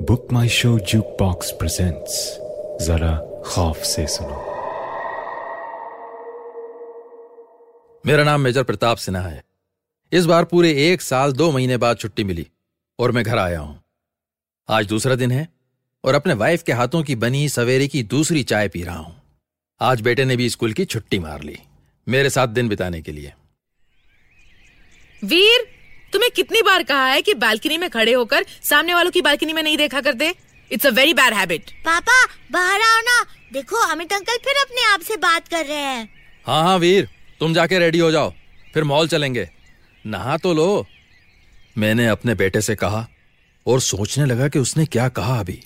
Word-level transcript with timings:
Book 0.00 0.28
my 0.32 0.48
show 0.48 0.78
juke 0.80 1.06
box 1.18 1.50
presents 1.50 2.14
जरा 2.82 3.10
खौफ 3.46 3.82
से 3.84 4.06
सुनो 4.06 4.36
मेरा 8.04 8.24
नाम 8.24 8.40
मेजर 8.40 8.62
प्रताप 8.62 8.96
सिन्हा 8.96 9.22
है। 9.22 9.42
इस 10.12 10.26
बार 10.26 10.44
पूरे 10.44 10.70
एक 10.84 11.02
साल 11.02 11.32
दो 11.32 11.50
महीने 11.52 11.76
बाद 11.76 11.98
छुट्टी 11.98 12.24
मिली 12.24 12.46
और 12.98 13.12
मैं 13.12 13.24
घर 13.24 13.38
आया 13.38 13.58
हूँ। 13.60 13.80
आज 14.68 14.86
दूसरा 14.86 15.14
दिन 15.14 15.30
है 15.30 15.46
और 16.04 16.14
अपने 16.14 16.34
वाइफ 16.34 16.62
के 16.62 16.72
हाथों 16.72 17.02
की 17.02 17.16
बनी 17.16 17.48
सवेरे 17.48 17.88
की 17.88 18.02
दूसरी 18.02 18.42
चाय 18.42 18.68
पी 18.68 18.82
रहा 18.82 18.96
हूँ। 18.96 19.14
आज 19.80 20.00
बेटे 20.00 20.24
ने 20.24 20.36
भी 20.36 20.48
स्कूल 20.50 20.72
की 20.72 20.84
छुट्टी 20.84 21.18
मार 21.18 21.42
ली 21.42 21.58
मेरे 22.06 22.30
साथ 22.30 22.48
दिन 22.48 22.68
बिताने 22.68 23.02
के 23.02 23.12
लिए। 23.12 23.32
वीर 25.22 25.68
तुम्हें 26.12 26.30
कितनी 26.30 26.62
बार 26.62 26.82
कहा 26.82 27.06
है 27.06 27.22
कि 27.22 27.34
बालकनी 27.34 27.78
में 27.78 27.90
खड़े 27.90 28.12
होकर 28.12 28.46
सामने 28.62 28.94
वालों 28.94 29.10
की 29.10 29.22
बालकनी 29.22 29.52
में 29.52 29.62
नहीं 29.62 29.76
देखा 29.76 30.00
करते? 30.00 30.34
It's 30.72 30.86
a 30.86 30.90
very 30.90 31.14
bad 31.14 31.34
habit 31.34 31.70
पापा 31.70 32.24
बाहर 32.52 32.80
आओ 32.80 33.00
ना। 33.00 33.26
देखो 33.52 33.76
अमित 33.76 34.12
अंकल 34.12 34.36
फिर 34.36 34.62
अपने 34.62 34.84
आप 34.84 35.00
से 35.00 35.16
बात 35.16 35.48
कर 35.48 35.66
रहे 35.66 35.76
हैं। 35.76 36.08
हाँ 36.46 36.62
हाँ 36.62 36.78
वीर 36.78 37.08
तुम 37.40 37.54
जाके 37.54 37.78
रेडी 37.78 37.98
हो 37.98 38.10
जाओ। 38.10 38.32
फिर 38.74 38.84
मॉल 38.84 39.08
चलेंगे। 39.08 39.50
नहा 40.06 40.36
तो 40.36 40.54
लो। 40.54 40.86
मैंने 41.78 42.06
अपने 42.06 42.34
बेटे 42.34 42.60
से 42.60 42.74
कहा 42.76 43.08
और 43.66 43.80
सोचने 43.80 44.26
लगा 44.26 44.48
कि 44.48 44.58
उसने 44.58 44.86
क्या 44.86 45.08
कहा 45.08 45.40
अभी। 45.40 45.62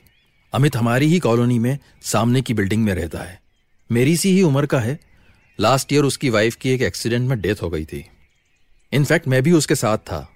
अमित 0.54 0.76
हमारी 0.76 1.06
ही 1.06 1.18
कॉलोनी 1.18 1.58
में 1.58 1.78
सामने 2.02 2.42
की 2.42 2.54
बिल्डिंग 2.54 2.84
में 2.84 2.94
रहता 2.94 3.18
है। 3.18 3.40
मेरी 3.92 4.16
सी 4.16 4.28
ही 4.28 4.42
उम्र 4.42 4.66
का 4.66 4.78
है। 4.80 4.98
लास्ट 5.60 5.92
ईयर 5.92 6.04
उसकी 6.04 6.30
वाइफ 6.30 6.56
की 6.56 6.70
एक 6.70 6.82
एक्सीडेंट 6.82 7.28
में 7.28 7.40
डेथ 7.40 7.62
हो 7.62 7.70
गई 7.70 7.84
थी। 7.84 8.06
इनफैक्ट 8.92 9.28
मैं 9.28 9.42
भी 9.42 9.52
उसके 9.52 9.74
साथ 9.74 9.98
था। 9.98 10.33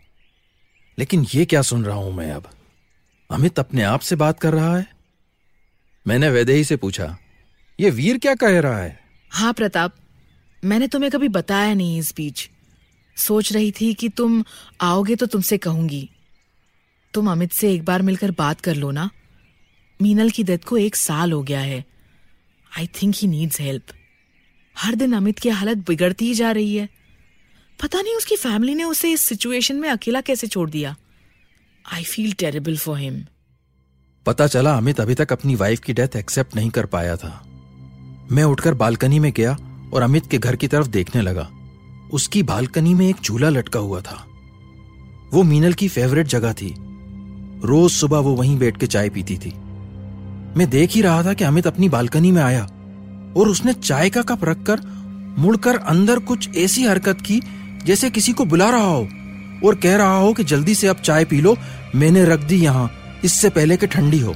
लेकिन 0.98 1.26
ये 1.34 1.44
क्या 1.44 1.62
सुन 1.62 1.84
रहा 1.84 1.96
हूँ 1.96 2.12
मैं 2.14 2.30
अब? 2.32 2.48
अमित 3.30 3.58
अपने 3.58 3.82
आप 3.82 4.00
से 4.00 4.16
बात 4.16 4.40
कर 4.40 4.52
रहा 4.54 4.76
है? 4.76 4.86
मैंने 6.06 6.28
वैदेही 6.30 6.64
से 6.64 6.76
पूछा, 6.76 7.16
ये 7.78 7.90
वीर 7.90 8.18
क्या 8.18 8.34
कह 8.34 8.58
रहा 8.60 8.78
है? 8.78 8.98
हाँ 9.30 9.52
प्रताप, 9.52 9.94
मैंने 10.62 10.88
तुम्हें 10.88 11.10
कभी 11.12 11.28
बताया 11.28 11.74
नहीं 11.74 11.98
इस 11.98 12.12
बीच। 12.16 12.48
सोच 13.16 13.52
रही 13.52 13.70
थी 13.72 13.92
कि 13.94 14.08
तुम 14.08 14.42
आओगे 14.80 15.16
तो 15.16 15.26
तुमसे 15.26 15.58
कहूँगी। 15.58 16.08
तुम 17.14 17.30
अमित 17.30 17.52
से 17.52 17.72
एक 17.74 17.84
बार 17.84 18.02
मिलकर 18.02 18.30
बात 18.30 18.60
कर 18.60 18.74
लो 18.74 18.90
ना। 18.90 19.08
मीनल 20.00 20.30
की 20.30 20.42
डेथ 20.44 20.58
को 20.58 20.76
एक 20.78 20.96
साल 20.96 21.32
हो 21.32 21.42
गया 21.42 21.60
है। 21.60 21.84
I 22.72 22.86
think 23.02 23.14
he 23.16 23.28
needs 23.28 23.60
help 23.60 23.92
हर 24.76 24.94
दिन 24.94 25.12
अमित 25.12 25.38
की 25.38 25.48
हालत 25.48 25.78
बिगड़ती 25.88 26.26
ही 26.26 26.34
जा 26.34 26.50
रही 26.52 26.76
है। 26.76 26.88
पता 27.82 28.00
नहीं 28.00 28.16
उसकी 28.16 28.36
फैमिली 28.36 28.74
ने 28.74 28.84
उसे 28.84 29.12
इस 29.12 29.20
सिचुएशन 29.20 29.76
में 29.76 29.88
अकेला 29.88 30.20
कैसे 30.20 30.46
छोड़ 30.46 30.70
दिया? 30.70 30.96
I 31.92 32.04
feel 32.04 32.32
terrible 32.32 32.76
for 32.76 32.98
him 32.98 33.22
पता 34.26 34.46
चला 34.46 34.76
अमित 34.76 35.00
अभी 35.00 35.14
तक 35.14 35.32
अपनी 35.32 35.54
वाइफ 35.54 35.80
की 35.80 35.92
डेथ 35.92 36.16
एक्सेप्ट 36.16 36.56
नहीं 36.56 36.70
कर 36.70 36.86
पाया 36.86 37.16
था। 37.16 37.44
मैं 38.32 38.44
उठकर 38.44 38.74
बालकनी 38.74 39.18
में 39.18 39.32
गया 39.32 39.56
और 39.92 40.02
अमित 40.02 40.26
के 40.26 40.38
घर 40.38 40.56
की 40.56 40.68
तरफ़ 40.68 40.88
देखने 40.88 41.22
लगा। 41.22 41.48
उसकी 42.12 42.42
बालकनी 42.42 42.94
में 42.94 43.08
एक 43.08 43.16
झूला 43.24 43.48
लटका 43.48 43.80
हुआ 43.80 44.00
था। 44.00 44.24
वो 45.32 45.42
मीनल 45.42 45.72
की 45.72 45.88
फेवरेट 45.88 46.26
जगह 46.26 46.52
थी। 46.52 46.74
रोज 47.64 47.90
सुबह 47.90 48.18
वो 48.18 48.34
वहीं 48.34 48.58
बैठ 48.58 48.80
के 48.80 48.86
चाय 48.86 49.08
पीती 49.08 49.36
थी। 49.36 49.50
मैं 50.56 50.70
देख 50.70 50.90
ही 50.90 51.02
रहा 51.02 51.24
था 51.24 51.32
कि 51.32 51.44
अमित 51.44 51.66
अपनी 51.66 51.88
बालकनी 51.88 52.32
में 52.32 52.42
आया 52.42 52.64
और 53.36 53.48
उसने 53.48 53.72
चाय 53.72 54.10
का 54.10 54.22
कप 54.22 54.44
रखकर 54.44 54.80
मुड़कर 55.38 55.76
अंदर 55.76 56.18
कुछ 56.18 56.56
ऐसी 56.56 56.84
हरकत 56.84 57.20
की 57.20 57.42
जैसे 57.84 58.10
किसी 58.10 58.32
को 58.32 58.44
बुला 58.44 58.70
रहा 58.70 58.80
हो 58.80 59.08
और 59.64 59.74
कह 59.74 59.96
रहा 59.96 60.16
हो 60.16 60.32
कि 60.32 60.44
जल्दी 60.44 60.74
से 60.74 60.88
अब 60.88 60.96
चाय 60.96 61.24
पी 61.24 61.40
लो, 61.40 61.56
मैंने 61.94 62.24
रख 62.24 62.40
दी 62.40 62.56
यहाँ, 62.56 62.90
इससे 63.24 63.50
पहले 63.50 63.76
कि 63.76 63.86
ठंडी 63.86 64.18
हो। 64.18 64.34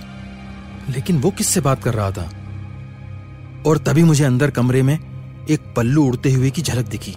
लेकिन 0.88 1.18
वो 1.18 1.30
किससे 1.30 1.60
बात 1.60 1.82
कर 1.82 1.94
रहा 1.94 2.10
था? 2.10 2.30
और 3.66 3.78
तभी 3.78 4.02
मुझे 4.02 4.24
अंदर 4.24 4.50
कमरे 4.50 4.82
में 4.82 4.98
एक 5.50 5.72
पल्लू 5.76 6.04
उड़ते 6.04 6.32
हुए 6.32 6.50
की 6.50 6.62
झलक 6.62 6.86
दिखी, 6.86 7.14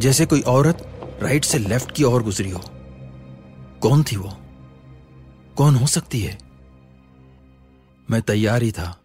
जैसे 0.00 0.26
कोई 0.26 0.40
औरत 0.40 0.90
राइट 1.22 1.44
से 1.44 1.58
लेफ़्ट 1.58 1.92
की 1.92 2.04
ओर 2.04 2.22
गुजरी 2.22 2.50
हो। 2.50 2.62
कौन 3.80 4.02
थी 4.02 4.16
वो? 4.16 4.36
कौन 5.56 5.74
हो 5.74 5.86
सकती 5.86 6.20
है? 6.20 6.38
मैं 8.08 8.22
तैयार 8.22 8.62
ही 8.62 8.72
था। 8.72 8.96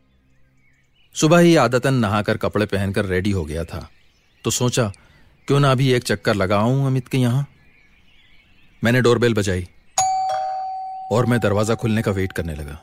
सुबह 1.16 1.40
ही 1.40 1.56
आदतन 1.56 1.94
नहाकर 1.94 2.38
कपड़े 2.38 2.66
पहनकर 2.66 3.06
रेडी 3.06 3.32
हो 3.32 3.44
गया 3.46 3.64
था 3.64 3.90
तो 4.46 4.52
सोचा 4.52 4.92
क्यों 5.50 5.60
ना 5.60 5.72
अभी 5.72 5.92
एक 5.92 6.04
चक्कर 6.04 6.36
लगाऊँ 6.36 6.86
अमित 6.88 7.08
के 7.08 7.18
यहाँ? 7.18 7.46
मैंने 8.84 9.02
डोरबेल 9.02 9.34
बजाई 9.34 9.68
और 11.12 11.26
मैं 11.26 11.40
दरवाज़ा 11.40 11.76
खुलने 11.76 12.02
का 12.02 12.12
वेट 12.12 12.32
करने 12.32 12.56
लगा। 12.56 12.78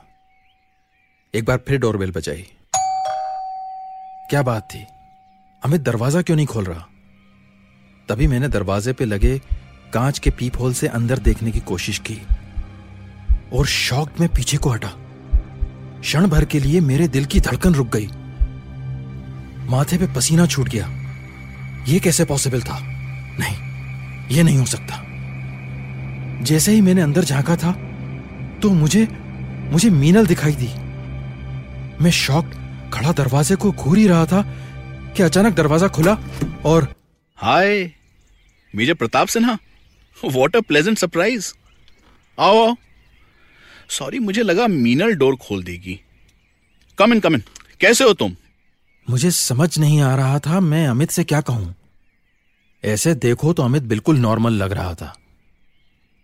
एक 1.33 1.45
बार 1.45 1.57
फिर 1.67 1.79
डोरबेल 1.79 2.11
बजाई। 2.11 2.47
क्या 4.29 4.41
बात 4.41 4.67
थी? 4.75 4.85
अमित 5.65 5.81
दरवाज़ा 5.81 6.21
क्यों 6.21 6.37
नहीं 6.37 6.45
खोल 6.45 6.65
रहा? 6.65 6.87
तभी 8.09 8.27
मैंने 8.27 8.47
दरवाजे 8.47 8.93
पे 8.93 9.05
लगे 9.05 9.39
कांच 9.93 10.19
के 10.19 10.29
पीप 10.29 10.59
होल 10.59 10.73
से 10.73 10.87
अंदर 10.87 11.19
देखने 11.19 11.51
की 11.51 11.59
कोशिश 11.59 11.99
की 11.99 12.21
और 13.53 13.65
शॉक 13.65 14.19
में 14.19 14.29
पीछे 14.29 14.57
को 14.57 14.69
हटा। 14.69 14.91
क्षण 16.01 16.27
भर 16.27 16.45
के 16.45 16.59
लिए 16.59 16.79
मेरे 16.81 17.07
दिल 17.07 17.25
की 17.25 17.39
धड़कन 17.39 17.75
रुक 17.75 17.87
गई। 17.87 18.07
माथे 19.69 19.97
पे 19.97 20.13
पसीना 20.13 20.45
छूट 20.45 20.69
गया। 20.69 20.96
यह 21.85 21.99
कैसे 21.99 22.25
पॉसिबल 22.25 22.61
था? 22.61 22.79
नहीं 23.39 24.35
यह 24.35 24.43
नहीं 24.43 24.57
हो 24.57 24.65
सकता। 24.65 25.03
जैसे 26.43 26.71
ही 26.71 26.81
मैंने 26.81 27.01
अंदर 27.01 27.23
झांका 27.23 27.55
था 27.55 27.71
तो 28.61 28.69
मुझे 28.71 29.07
मुझे 29.71 29.89
मीनल 29.89 30.27
दिखाई 30.27 30.55
दी। 30.55 30.67
मैं 32.03 32.11
शॉक, 32.11 32.51
खड़ा 32.93 33.11
दरवाजे 33.11 33.55
को 33.55 33.71
घूर 33.71 33.97
ही 33.97 34.07
रहा 34.07 34.25
था 34.25 34.41
कि 35.17 35.23
अचानक 35.23 35.53
दरवाज़ा 35.53 35.87
खुला 35.87 36.17
और 36.65 36.87
hi 37.37 37.91
major 38.73 38.93
Pratap 38.93 39.27
Sinha 39.27 39.57
what 40.17 40.55
a 40.55 40.59
pleasant 40.59 40.97
surprise 40.97 41.53
आओ 42.37 42.63
आओ। 42.63 42.75
सॉरी 43.89 44.19
मुझे 44.19 44.43
लगा 44.43 44.67
मीनल 44.67 45.13
डोर 45.15 45.35
खोल 45.37 45.63
देगी। 45.63 45.99
कम 46.97 47.13
इन 47.13 47.19
कम 47.19 47.35
इन 47.35 47.43
कैसे 47.79 48.03
हो 48.03 48.13
तुम? 48.13 48.35
मुझे 49.07 49.29
समझ 49.31 49.77
नहीं 49.79 49.99
आ 50.01 50.15
रहा 50.15 50.39
था 50.39 50.59
मैं 50.59 50.87
अमित 50.87 51.11
से 51.11 51.23
क्या 51.23 51.39
कहूँ। 51.41 51.73
ऐसे 52.83 53.13
देखो 53.15 53.53
तो 53.53 53.63
अमित 53.63 53.83
बिल्कुल 53.83 54.17
नॉर्मल 54.17 54.53
लग 54.53 54.71
रहा 54.71 54.93
था। 54.93 55.13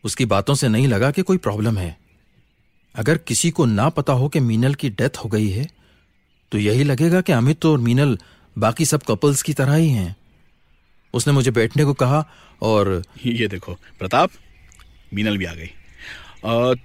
उसकी 0.04 0.26
बातों 0.26 0.56
से 0.56 0.68
नहीं 0.68 0.88
लगा 0.88 1.12
कि 1.12 1.22
कोई 1.22 1.38
प्रॉब्लम 1.38 1.78
है। 1.78 1.96
अगर 2.96 3.18
किसी 3.18 3.52
को 3.52 3.66
ना 3.66 3.88
पता 3.90 4.14
हो 4.14 4.28
कि 4.30 4.40
मीनल 4.40 4.74
की 4.74 4.90
डेथ 4.92 5.18
हो 5.18 5.30
गई 5.30 5.50
है 5.50 5.68
तो 6.52 6.58
यही 6.58 6.84
लगेगा 6.84 7.22
कि 7.22 7.32
अमित 7.32 7.66
और 7.66 7.78
मीनल 7.80 8.18
बाकी 8.56 8.86
सब 8.86 9.04
कपल्स 9.04 9.42
की 9.42 9.54
तरह 9.54 9.76
ही 9.76 9.90
हैं। 9.90 10.16
उसने 11.14 11.34
मुझे 11.34 11.52
बैठने 11.52 11.86
को 11.86 11.94
कहा 11.94 12.26
और 12.62 13.02
ये 13.26 13.48
देखो, 13.48 13.74
प्रताप, 14.00 14.30
मीनल 15.14 15.38
भी 15.38 15.46
आ 15.46 15.54
गई। 15.54 15.70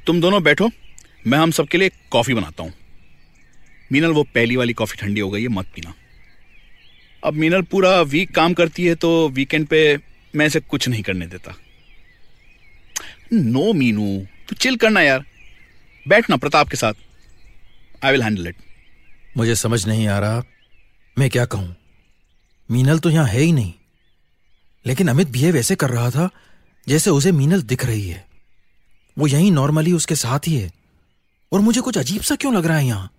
तुम 0.06 0.20
दोनों 0.20 0.42
बैठो, 0.42 0.70
मैं 1.26 1.38
हम 1.38 1.50
सबके 1.50 1.78
लिए 1.78 1.90
कॉफ़ी 2.10 2.34
बनाता 2.34 2.62
हूँ। 2.62 2.72
मीनल, 3.90 4.10
वो 4.10 4.22
पहली 4.24 4.56
वाली 4.56 4.72
कॉफ़ी 4.72 4.96
ठंडी 4.96 5.20
हो 5.20 5.30
गई 5.30 5.42
है, 5.42 5.48
मत 5.48 5.66
पीना। 5.66 5.94
अब 7.22 7.34
मीनल 7.34 7.62
पूरा 7.62 8.00
वीक 8.02 8.34
काम 8.34 8.54
करती 8.54 8.84
है 8.84 8.94
तो 8.94 9.28
वीकेंड 9.28 9.66
पे 9.66 9.80
मैं 10.34 10.46
इसे 10.46 10.60
कुछ 10.60 10.88
नहीं 10.88 11.02
करने 11.02 11.26
देता। 11.26 11.54
नो 13.32 13.72
मीनू, 13.72 14.26
तू 14.48 14.54
चिल 14.54 14.76
करना 14.76 15.00
यार। 15.02 15.24
बैठना 16.06 16.36
प्रताप 16.36 16.68
के 16.68 16.76
साथ। 16.76 16.94
आई 18.04 18.12
विल 18.12 18.22
हैंडल 18.22 18.46
इट 18.46 18.56
मुझे 19.36 19.54
समझ 19.54 19.86
नहीं 19.86 20.06
आ 20.08 20.18
रहा, 20.18 20.42
मैं 21.16 21.30
क्या 21.30 21.44
कहूँ? 21.44 21.74
मीनल 22.68 22.98
तो 22.98 23.10
यहाँ 23.10 23.26
है 23.26 23.40
ही 23.40 23.52
नहीं। 23.52 23.72
लेकिन 24.84 25.08
अमित 25.08 25.28
बिहेव 25.28 25.56
ऐसे 25.56 25.74
कर 25.74 25.90
रहा 25.90 26.10
था, 26.10 26.28
जैसे 26.86 27.10
उसे 27.10 27.32
मीनल 27.32 27.62
दिख 27.62 27.84
रही 27.84 28.08
है। 28.08 28.24
वो 29.16 29.26
यहीं 29.26 29.52
नॉर्मली 29.52 29.92
उसके 29.92 30.14
साथ 30.14 30.46
ही 30.46 30.56
है। 30.56 30.70
और 31.52 31.60
मुझे 31.60 31.80
कुछ 31.80 31.98
अजीब 31.98 32.22
सा 32.22 32.34
क्यों 32.36 32.54
लग 32.54 32.66
रहा 32.66 32.78
है 32.78 32.86
यहाँ? 32.86 33.10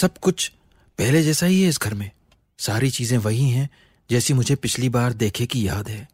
सब 0.00 0.18
कुछ 0.18 0.52
पहले 0.98 1.22
जैसा 1.22 1.46
ही 1.46 1.62
है 1.62 1.68
इस 1.68 1.78
घर 1.80 1.94
में। 1.94 2.10
सारी 2.58 2.90
चीज़ें 2.90 3.18
वही 3.18 3.50
हैं 3.50 3.70
जैसी 4.10 4.34
मुझे 4.34 4.54
पिछली 4.54 4.88
बार 4.88 5.12
देखे 5.12 5.46
की 5.46 5.68
याद 5.68 5.88
है। 5.88 6.08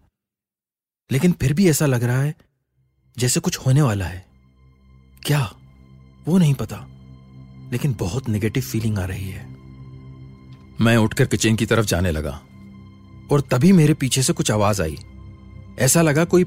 लेकिन 1.12 1.32
फिर 1.32 1.52
भी 1.52 1.70
ऐसा 1.70 1.86
लग 1.86 2.04
रहा 2.04 2.22
है 2.22 2.34
जैसे 3.18 3.40
कुछ 3.40 3.58
होने 3.58 3.82
वाला 3.82 4.04
है। 4.04 4.26
क्या? 5.26 5.54
वो 6.26 6.38
नहीं 6.38 6.54
पता। 6.54 6.86
लेकिन 7.72 7.94
बहुत 7.94 8.28
नेगेटिव 8.28 8.62
फीलिंग 8.62 8.98
आ 8.98 9.04
रही 9.04 9.28
है। 9.28 9.46
मैं 10.80 10.96
उठकर 10.96 11.26
किचन 11.26 11.56
की 11.56 11.66
तरफ़ 11.66 11.86
जाने 11.86 12.10
लगा। 12.10 12.42
और 13.30 13.40
तभी 13.40 13.72
मेरे 13.72 13.94
पीछे 13.94 14.22
से 14.22 14.32
कुछ 14.32 14.50
आवाज़ 14.50 14.82
आई। 14.82 14.98
ऐसा 15.78 16.02
लगा 16.02 16.24
कोई 16.24 16.44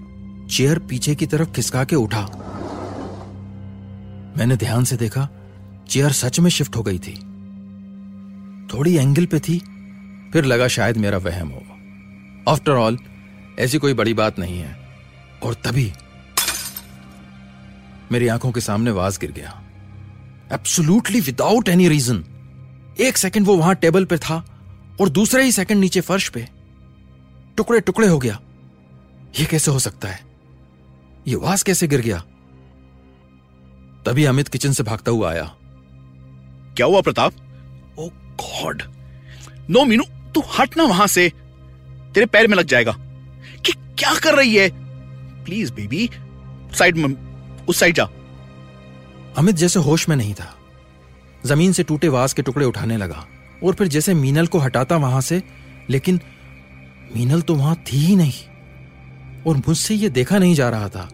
चेयर 0.52 0.80
पीछे 0.80 1.16
की 1.16 1.26
तरफ़ 1.26 1.50
खिसका 1.50 1.84
के 1.84 1.96
उठा। 1.96 2.26
मैंने 4.38 4.56
ध्यान 4.56 4.84
से 4.84 4.98
देखा 4.98 5.30
चेयर 5.90 6.12
सच 6.12 6.40
में 6.40 6.50
शिफ्ट 6.50 6.76
हो 6.76 6.84
गई 6.84 7.00
थी। 7.00 7.29
थोड़ी 8.74 8.98
एंगल 8.98 9.26
पे 9.26 9.40
थी, 9.40 9.60
फिर 10.34 10.46
लगा 10.46 10.68
शायद 10.68 10.98
मेरा 10.98 11.18
वहम 11.18 11.50
हो। 11.50 11.64
आफ्टर 12.52 12.72
ऑल 12.72 13.00
ऐसी 13.60 13.78
कोई 13.78 13.94
बड़ी 13.94 14.14
बात 14.14 14.40
नहीं 14.40 14.60
है। 14.60 14.90
और 15.44 15.54
तभी 15.54 15.94
मेरी 18.12 18.28
आँखों 18.28 18.52
के 18.52 18.62
सामने 18.62 18.92
वाज 18.92 19.18
गिर 19.18 19.32
गया। 19.32 19.62
एब्सोल्युटली 20.52 21.22
विदाउट 21.22 21.70
एनी 21.70 21.90
रीजन 21.90 22.24
एक 23.00 23.18
सेकंड 23.18 23.46
वो 23.46 23.58
वहाँ 23.58 23.76
टेबल 23.76 24.06
पे 24.06 24.18
था 24.18 24.46
और 25.02 25.10
दूसरे 25.10 25.44
ही 25.44 25.52
सेकंड 25.52 25.80
नीचे 25.80 26.02
फर्श 26.02 26.30
पे। 26.30 26.50
टुकड़े 27.58 27.80
टुकड़े 27.80 28.08
हो 28.08 28.20
गया। 28.20 28.40
ये 29.40 29.46
कैसे 29.46 29.72
हो 29.72 29.80
सकता 29.80 30.08
है? 30.08 30.20
ये 31.28 31.36
वास 31.36 31.64
कैसे 31.64 31.88
गिर 31.88 32.02
गया? 32.02 32.24
तभी 34.06 34.26
अमित 34.26 34.48
किचन 34.48 34.72
से 34.72 34.84
भागता 34.84 35.12
हुआ 35.12 35.32
आया। 35.32 35.56
क्या 36.78 36.86
हुआ 36.86 37.02
प्रताप? 37.02 37.34
गॉड। 38.42 38.84
नो, 39.70 39.86
मीनू, 39.86 40.04
तू 40.04 40.44
हट 40.60 40.78
ना 40.78 40.84
वहाँ 40.84 41.08
से। 41.08 41.30
तेरे 42.14 42.26
पैर 42.26 42.48
में 42.48 42.58
लग 42.58 42.66
जाएगा। 42.66 42.92
कि 43.66 43.72
क्या 43.72 44.20
कर 44.20 44.36
रही 44.36 44.56
है? 44.56 44.70
प्लीज़ 45.46 45.74
बेबी 45.74 46.10
साइड 46.74 46.98
में, 46.98 47.16
उस 47.66 47.80
साइड 47.80 47.96
जा। 47.96 48.04
अमित 49.38 49.56
जैसे 49.56 49.80
होश 49.80 50.10
में 50.10 50.16
नहीं 50.16 50.34
था। 50.34 50.56
ज़मीन 51.46 51.72
से 51.72 51.84
टूटे 51.84 52.08
वास 52.08 52.34
के 52.34 52.42
टुकड़े 52.42 52.66
उठाने 52.66 52.98
लगा 52.98 53.28
और 53.64 53.74
फिर 53.74 53.88
जैसे 53.88 54.14
मीनल 54.14 54.48
को 54.48 54.60
हटाता 54.60 54.98
वहाँ 54.98 55.22
से, 55.22 55.44
लेकिन 55.90 56.20
मीनल 57.16 57.42
तो 57.42 57.56
वहाँ 57.56 57.76
थी 57.76 57.98
ही 57.98 58.16
नहीं 58.16 58.34
और 59.48 59.58
मुझसे 59.58 59.96
यह 59.96 60.10
देखा 60.10 60.38
नहीं 60.38 60.56
जा 60.56 60.70
रहा 60.70 60.90
था। 60.90 61.10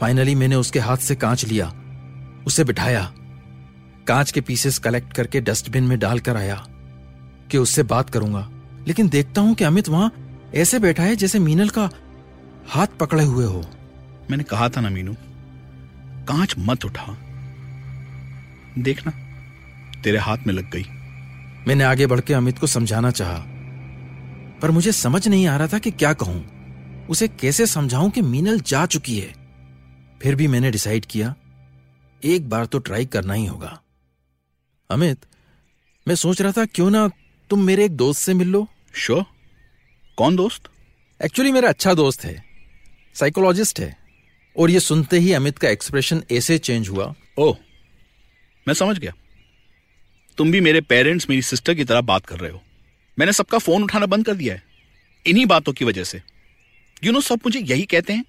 फाइनली 0.00 0.34
मैंने 0.34 0.56
उसके 0.56 0.78
हाथ 0.78 0.96
से 0.96 1.14
कांच 1.14 1.44
लिया, 1.44 1.74
उसे 2.46 2.64
बिठाया। 2.64 3.12
कांच 4.08 4.30
के 4.30 4.40
पीसेस 4.40 4.78
कलेक्ट 4.78 5.12
करके 5.12 5.40
डस्टबिन 5.40 5.84
में 5.84 5.98
डालकर 5.98 6.36
आया 6.36 6.56
कि 7.50 7.58
उससे 7.58 7.82
बात 7.82 8.10
करूँगा। 8.10 8.48
लेकिन 8.88 9.08
देखता 9.08 9.40
हूँ 9.40 9.54
कि 9.54 9.64
अमित 9.64 9.88
वहाँ 9.88 10.12
ऐसे 10.54 10.78
बैठा 10.78 11.02
है 11.02 11.16
जैसे 11.16 11.38
मीनल 11.38 11.68
का 11.68 11.88
हाथ 12.68 12.86
पकड़े 13.00 13.24
हुए 13.24 13.44
हो। 13.44 13.64
मैंने 14.30 14.44
कहा 14.44 14.68
था 14.68 14.80
ना 14.80 14.90
मीनू 14.90 15.14
कांच 16.28 16.54
मत 16.58 16.84
उठा। 16.84 17.16
देखना 18.78 19.12
तेरे 20.02 20.18
हाथ 20.18 20.46
में 20.46 20.54
लग 20.54 20.70
गई। 20.70 20.84
मैंने 21.68 21.84
आगे 21.84 22.06
बढ़ 22.06 22.20
के 22.20 22.34
अमित 22.34 22.58
को 22.58 22.66
समझाना 22.66 23.10
चाहा 23.10 23.38
पर 24.62 24.70
मुझे 24.70 24.92
समझ 24.92 25.26
नहीं 25.28 25.46
आ 25.46 25.56
रहा 25.56 25.68
था 25.68 25.78
कि 25.78 25.90
क्या 25.90 26.12
कहूँ। 26.12 27.06
उसे 27.06 27.28
कैसे 27.28 27.66
समझाऊं 27.66 28.10
कि 28.10 28.22
मीनल 28.22 28.60
जा 28.60 28.84
चुकी 28.86 29.18
है? 29.18 29.32
फिर 30.22 30.34
भी 30.34 30.48
मैंने 30.48 30.70
डिसाइड 30.70 31.06
किया 31.06 31.34
एक 32.24 32.48
बार 32.48 32.66
तो 32.66 32.78
ट्राई 32.78 33.06
करना 33.06 33.34
ही 33.34 33.46
होगा। 33.46 33.78
अमित 34.90 35.18
मैं 36.08 36.14
सोच 36.14 36.40
रहा 36.42 36.52
था 36.52 36.64
क्यों 36.64 36.90
ना 36.90 37.10
तुम 37.50 37.62
मेरे 37.62 37.84
एक 37.84 37.90
दोस्त 37.90 38.20
से 38.20 38.34
मिल 38.34 38.48
लो। 38.48 38.68
श्योर 38.94 39.24
कौन 40.16 40.36
दोस्त? 40.36 40.62
एक्चुअली 41.24 41.52
मेरा 41.52 41.68
अच्छा 41.68 41.94
दोस्त 41.94 42.24
है। 42.24 42.44
साइकोलॉजिस्ट 43.14 43.80
है। 43.80 43.98
और 44.56 44.70
ये 44.70 44.80
सुनते 44.80 45.18
ही 45.18 45.32
अमित 45.32 45.58
का 45.58 45.68
एक्सप्रेशन 45.68 46.24
ऐसे 46.32 46.58
चेंज 46.58 46.88
हुआ। 46.88 47.14
ओह 47.38 47.56
मैं 48.68 48.74
समझ 48.74 48.98
गया। 48.98 49.12
तुम 50.38 50.52
भी 50.52 50.60
मेरे 50.60 50.80
पेरेंट्स 50.80 51.30
मेरी 51.30 51.42
सिस्टर 51.42 51.74
की 51.74 51.84
तरह 51.84 52.00
बात 52.00 52.26
कर 52.26 52.40
रहे 52.40 52.50
हो। 52.50 52.62
मैंने 53.18 53.32
सबका 53.32 53.58
फ़ोन 53.58 53.82
उठाना 53.82 54.06
बंद 54.06 54.26
कर 54.26 54.34
दिया 54.34 54.54
है। 54.54 54.62
इन्हीं 55.26 55.46
बातों 55.46 55.72
की 55.72 55.84
वजह 55.84 56.04
से। 56.04 56.22
यू 57.04 57.12
नो 57.12 57.20
सब 57.20 57.34
मुझे 57.34 57.60
यही 57.60 57.82
कहते 57.82 58.12
हैं। 58.12 58.24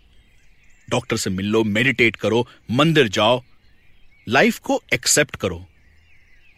डॉक्टर 0.90 1.18
से 1.18 1.30
मिल 1.30 1.46
लो 1.46 1.64
मेडिटेट 1.64 2.16
करो 2.16 2.48
मंदिर 2.72 3.08
जाओ। 3.08 3.44
लाइफ 4.30 4.60
को 4.60 4.82
एक्सेप्ट 4.94 5.36
करो। 5.36 5.68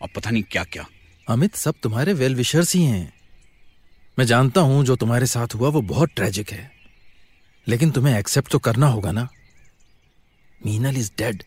और 0.01 0.09
पता 0.15 0.29
नहीं 0.29 0.43
क्या 0.43 0.63
क्या 0.63 0.85
अमित 1.29 1.55
सब 1.55 1.75
तुम्हारे 1.83 2.13
वेल 2.13 2.35
विशर्स 2.35 2.75
ही 2.75 2.83
हैं। 2.83 3.13
मैं 4.19 4.25
जानता 4.25 4.61
हूँ 4.61 4.85
जो 4.85 4.95
तुम्हारे 4.95 5.25
साथ 5.25 5.55
हुआ 5.55 5.69
वो 5.69 5.81
बहुत 5.81 6.11
ट्रेजिक 6.15 6.51
है। 6.51 6.71
लेकिन 7.67 7.91
तुम्हें 7.91 8.19
एक्सेप्ट 8.19 8.51
तो 8.51 8.59
करना 8.59 8.87
होगा 8.87 9.11
ना? 9.11 9.27
मीनल 10.65 10.97
इज़ 10.97 11.11
डेड 11.17 11.43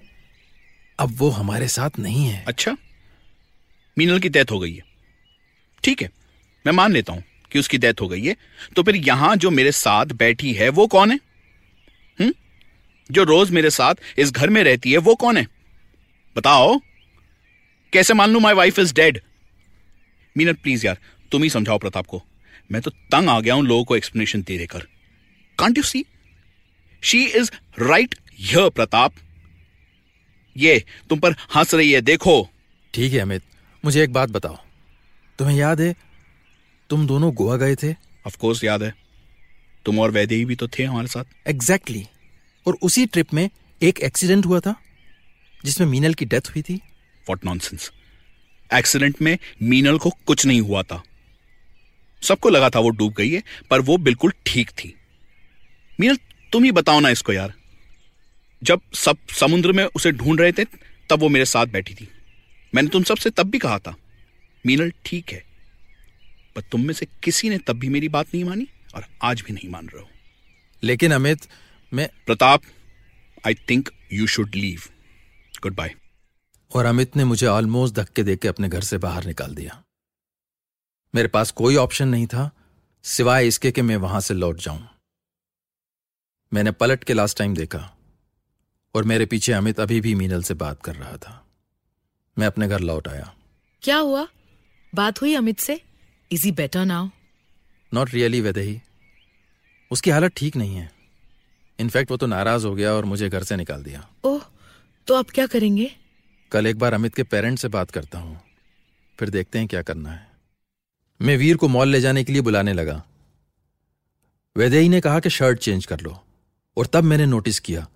अब 0.99 1.14
वो 1.19 1.31
हमारे 1.31 1.69
साथ 1.69 1.91
नहीं 1.99 2.26
है। 2.26 2.44
अच्छा? 2.49 2.76
मीनल 3.99 4.19
की 4.19 4.29
डेथ 4.29 4.50
हो 4.50 4.58
गई 4.58 4.75
है। 4.75 4.82
ठीक 5.85 6.02
है 6.02 6.11
मैं 6.67 6.73
मान 6.73 6.93
लेता 6.93 7.12
हूँ 7.12 7.25
कि 7.52 7.58
उसकी 7.58 7.79
डेथ 7.79 7.94
हो 8.00 8.08
गई 8.08 8.25
है। 8.25 8.37
तो 8.76 8.82
फिर 8.82 8.97
यहाँ 8.97 9.37
जो 9.37 9.50
मेरे 9.50 9.73
साथ 9.73 10.06
बैठी 10.06 10.52
है 10.52 10.69
वो 10.69 10.87
कौन 10.87 11.11
है? 11.11 11.20
हुँ? 12.20 12.32
जो 13.11 13.25
रोज 13.25 13.50
मेरे 13.50 13.70
साथ 13.70 13.94
इस 14.19 14.32
घर 14.32 14.50
में 14.50 14.64
रहती 14.64 14.93
है 14.93 14.99
वो 14.99 15.14
कौन 15.14 15.37
है? 15.37 15.47
बताओ। 16.37 16.81
कैसे 17.93 18.15
मान 18.15 18.31
लू 18.31 18.41
my 18.41 18.55
wife 18.55 18.79
is 18.79 18.95
dead 18.95 19.21
Meenal 20.37 20.53
please 20.53 20.87
यार 20.87 20.99
तुम 21.33 21.43
ही 21.43 21.51
समझाओ 21.51 21.79
प्रताप 21.79 22.07
को 22.07 22.23
मैं 22.71 22.83
तो 22.83 22.91
तंग 22.91 23.29
आ 23.29 23.41
गया 23.41 23.55
हूँ 23.55 23.65
लोगों 23.65 23.85
को 23.85 23.97
एक्सप्लेनेशन 23.97 24.43
दे 24.43 24.59
देकर। 24.59 24.87
Can't 25.59 25.79
you 25.79 25.83
see 25.83 26.05
she 27.03 27.25
is 27.25 27.51
right 27.79 28.15
yeah 28.41 28.69
Pratap. 28.71 29.13
ये 30.57 30.85
तुम 31.09 31.19
पर 31.19 31.33
हंस 31.55 31.75
रही 31.75 31.93
है 31.93 32.01
देखो। 32.01 32.49
ठीक 32.95 33.13
है 33.13 33.19
अमित 33.19 33.43
मुझे 33.85 34.03
एक 34.05 34.13
बात 34.13 34.31
बताओ। 34.31 34.57
तुम्हें 35.39 35.57
याद 35.57 35.81
है 35.81 35.95
तुम 36.91 37.07
दोनों 37.07 37.33
गोवा 37.35 37.57
गए 37.57 37.75
थे? 37.75 37.93
ऑफ़ 38.27 38.37
कोर्स 38.37 38.65
याद 38.65 38.83
है। 38.83 38.95
तुम 39.87 39.99
और 39.99 40.11
वैदेही 40.11 40.45
भी 40.45 40.55
तो 40.55 40.69
थे 40.69 40.85
हमारे 40.85 41.09
साथ। 41.09 41.25
Exactly 41.49 41.99
exactly. 41.99 42.67
और 42.67 42.79
उसी 42.83 43.07
ट्रिप 43.07 43.35
में 43.35 43.49
एक 43.83 44.01
एक्सीडेंट 44.01 44.47
हुआ 44.47 44.61
था 44.61 44.75
जिसमें 45.65 45.87
मीनल 45.89 46.15
की 46.15 46.25
डेथ 46.25 46.51
हुई 46.51 46.63
थी। 46.63 46.81
वॉट 47.29 47.45
नॉनसेंस 47.45 47.91
एक्सीडेंट 48.71 49.23
में 49.23 49.37
मीनल 49.63 49.99
को 49.99 50.11
कुछ 50.27 50.47
नहीं 50.47 50.61
हुआ 50.61 50.83
था। 50.83 51.03
सबको 52.23 52.49
लगा 52.49 52.71
था 52.71 52.79
वो 52.79 52.91
डूब 52.91 53.15
गई 53.15 53.31
है 53.31 53.43
पर 53.71 53.81
वो 53.81 53.97
बिल्कुल 53.99 54.33
ठीक 54.47 54.71
थी। 54.71 54.95
मीनल 56.01 56.17
तुम 56.53 56.65
ही 56.65 56.73
बताओ 56.73 57.01
ना 57.01 57.09
इसको 57.09 57.33
यार। 57.33 57.53
जब 58.63 58.81
सब 58.95 59.19
समुद्र 59.31 59.73
में 59.73 59.85
उसे 59.85 60.13
ढूंढ 60.13 60.41
रहे 60.41 60.53
थे 60.53 60.65
तब 61.11 61.21
वो 61.21 61.29
मेरे 61.29 61.45
साथ 61.45 61.67
बैठी 61.67 61.95
थी। 61.95 62.09
मैंने 62.75 62.89
तुम 62.89 63.03
सबसे 63.03 63.31
तब 63.31 63.51
भी 63.51 63.59
कहा 63.59 63.79
था 63.79 63.97
मीनल 64.65 64.93
ठीक 65.05 65.33
है 65.33 65.43
पर 66.57 66.63
तुम 66.63 66.87
में 66.87 66.95
से 66.95 67.07
किसी 67.23 67.49
ने 67.51 67.59
तब 67.59 67.79
भी 67.79 67.89
मेरी 67.89 68.09
बात 68.09 68.27
नहीं 68.35 68.45
मानी 68.45 68.67
और 68.95 69.07
आज 69.23 69.43
भी 69.43 69.53
नहीं 69.53 69.71
मान 69.71 69.87
रहे 69.87 70.03
हो। 70.03 70.09
लेकिन 70.83 71.13
अमित 71.13 71.47
मैं 71.93 72.09
Pratap 72.27 72.63
I 73.47 73.55
think 73.71 73.89
you 74.13 74.27
should 74.27 74.55
leave 74.55 74.83
goodbye 75.75 75.95
और 76.75 76.85
अमित 76.85 77.17
ने 77.17 77.25
मुझे 77.25 77.47
ऑलमोस्ट 77.47 77.95
धक्के 77.95 78.23
देके 78.23 78.49
अपने 78.49 78.69
घर 78.69 78.81
से 78.81 78.99
बाहर 78.99 79.25
निकाल 79.25 79.55
दिया। 79.55 79.83
मेरे 81.15 81.29
पास 81.29 81.51
कोई 81.51 81.77
ऑप्शन 81.77 82.09
नहीं 82.09 82.27
था 82.27 82.51
सिवाय 83.05 83.47
इसके 83.47 83.71
कि 83.71 83.83
मैं 83.83 83.97
वहाँ 83.97 84.21
से 84.21 84.35
लौट 84.35 84.57
जाऊँ। 84.57 84.89
मैंने 86.53 86.71
पलट 86.71 87.05
के 87.05 87.13
लास्ट 87.13 87.39
टाइम 87.39 87.55
देखा 87.55 87.97
और 88.95 89.05
मेरे 89.05 89.27
पीछे 89.27 89.53
अमित 89.53 89.81
अभी 89.81 90.01
भी 90.01 90.15
मीनल 90.15 90.43
से 90.43 90.55
बात 90.55 90.83
कर 90.83 90.97
रहा 90.97 91.17
था। 91.17 91.47
मैं 92.39 92.47
अपने 92.47 92.69
घर 92.69 92.81
लौट 92.81 93.09
आया। 93.09 93.35
क्या 93.83 93.97
हुआ? 93.97 94.27
बात 94.95 95.21
हुई 95.21 95.35
अमित 95.35 95.59
से? 95.59 95.81
Is 96.33 96.45
he 96.45 96.53
better 96.53 96.85
now 96.85 97.09
not 97.95 98.11
really 98.11 98.41
Vaidehi 98.41 98.81
उसकी 99.91 100.11
हालत 100.11 100.33
ठीक 100.37 100.57
नहीं 100.57 100.77
है। 100.77 100.93
इनफैक्ट 101.79 102.11
वो 102.11 102.17
तो 102.17 102.27
नाराज़ 102.27 102.67
हो 102.67 102.75
गया 102.75 102.93
और 102.93 103.05
मुझे 103.05 103.29
घर 103.29 103.45
से 103.45 103.57
निकाल 103.57 103.83
दिया। 103.85 104.09
ओह 104.25 104.45
तो 105.07 105.15
अब 105.15 105.31
क्या 105.31 105.47
करेंगे? 105.47 105.97
कल 106.52 106.66
एक 106.66 106.78
बार 106.78 106.95
अमित 106.95 107.14
के 107.14 107.23
पेरेंट्स 107.23 107.62
से 107.62 107.69
बात 107.69 107.90
करता 107.90 108.19
हूँ। 108.19 108.40
फिर 109.19 109.30
देखते 109.30 109.59
हैं 109.59 109.69
क्या 109.69 109.83
करना 109.83 110.11
है। 110.11 110.30
मैं 111.23 111.37
वीर 111.37 111.57
को 111.57 111.69
मॉल 111.69 111.88
ले 111.88 112.00
जाने 112.00 112.25
के 112.25 112.33
लिए 112.33 112.42
बुलाने 112.42 112.73
लगा। 112.73 113.02
वैदेही 114.57 114.88
ने 114.88 115.00
कहा 115.00 115.21
कि 115.21 115.30
शर्ट 115.30 115.59
चेंज 115.59 115.87
कर 115.87 116.00
लो, 116.00 116.25
और 116.76 116.87
तब 116.87 117.04
मैंने 117.04 117.26
नोटिस 117.26 117.61
किया, 117.61 117.88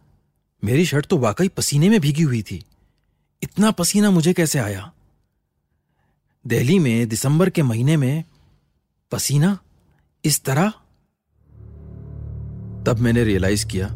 मेरी 0.65 0.87
शर्ट 0.87 1.07
तो 1.07 1.19
वाकई 1.19 1.49
पसीने 1.49 1.89
में 1.89 2.01
भीगी 2.01 2.23
हुई 2.23 2.43
थी। 2.43 2.65
इतना 3.43 3.71
पसीना 3.71 4.11
मुझे 4.11 4.33
कैसे 4.33 4.59
आया? 4.59 4.93
दिल्ली 6.47 6.79
में 6.79 7.09
दिसंबर 7.09 7.51
के 7.51 7.63
महीने 7.63 7.97
में 7.97 8.25
पसीना 9.13 9.59
इस 10.25 10.45
तरह? 10.45 10.71
तब 12.87 12.97
मैंने 13.01 13.25
रियलाइज़ 13.25 13.67
किया 13.67 13.87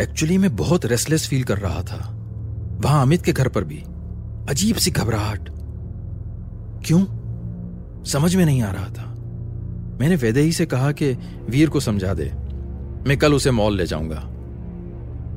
एक्चुअली 0.00 0.38
मैं 0.38 0.56
बहुत 0.56 0.84
रेस्टलेस 0.84 1.28
फील 1.28 1.44
कर 1.44 1.58
रहा 1.58 1.82
था। 1.82 2.13
वहाँ 2.84 3.02
अमित 3.02 3.22
के 3.22 3.32
घर 3.32 3.48
पर 3.48 3.64
भी 3.64 3.84
अजीब 4.48 4.76
सी 4.76 4.90
घबराहट। 4.90 5.48
क्यों? 6.84 7.04
समझ 8.04 8.36
में 8.36 8.44
नहीं 8.44 8.62
आ 8.62 8.70
रहा 8.70 8.84
था। 8.84 9.14
मैंने 10.00 10.16
वैदेही 10.16 10.52
से 10.52 10.66
कहा 10.66 10.92
कि 10.92 11.12
वीर 11.50 11.68
को 11.68 11.80
समझा 11.80 12.14
दे। 12.14 12.24
मैं 13.08 13.16
कल 13.16 13.34
उसे 13.34 13.50
मॉल 13.50 13.76
ले 13.76 13.86
जाऊँगा। 13.86 14.30